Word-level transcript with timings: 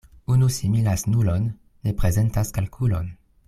Unu 0.35 0.47
similas 0.55 1.03
nulon, 1.15 1.45
ne 1.89 1.95
prezentas 2.01 2.53
kalkulon. 2.59 3.17